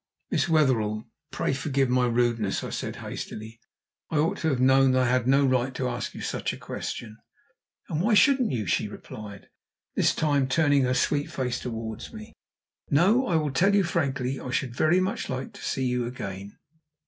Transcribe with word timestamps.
"Miss 0.31 0.49
Wetherell, 0.49 1.05
pray 1.29 1.53
forgive 1.53 1.87
my 1.87 2.07
rudeness," 2.07 2.63
I 2.63 2.71
said 2.71 2.95
hastily. 3.05 3.59
"I 4.09 4.17
ought 4.17 4.37
to 4.39 4.49
have 4.49 4.59
known 4.59 4.95
I 4.95 5.05
had 5.05 5.27
no 5.27 5.45
right 5.45 5.75
to 5.75 5.87
ask 5.87 6.15
you 6.15 6.21
such 6.21 6.51
a 6.53 6.57
question." 6.57 7.17
"And 7.87 8.01
why 8.01 8.15
shouldn't 8.15 8.51
you?" 8.51 8.65
she 8.65 8.87
replied, 8.87 9.49
this 9.93 10.15
time 10.15 10.47
turning 10.47 10.81
her 10.85 10.95
sweet 10.95 11.29
face 11.31 11.59
towards 11.59 12.11
me. 12.11 12.33
"No, 12.89 13.27
I 13.27 13.35
will 13.35 13.51
tell 13.51 13.75
you 13.75 13.83
frankly, 13.83 14.39
I 14.39 14.49
should 14.49 14.75
very 14.75 14.99
much 14.99 15.29
like 15.29 15.53
to 15.53 15.61
see 15.63 15.85
you 15.85 16.07
again." 16.07 16.57